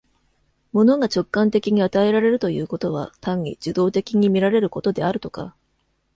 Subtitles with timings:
[0.73, 5.55] 物が直観的に与えられるということは、単に受働的に見られることであるとか、